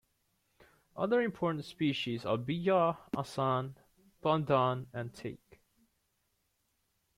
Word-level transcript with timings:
Other 0.97 1.21
important 1.21 1.63
species 1.63 2.25
are 2.25 2.35
bija, 2.39 2.97
asan, 3.15 3.77
bandhan 4.23 4.87
and 4.95 5.13
teak. 5.13 5.61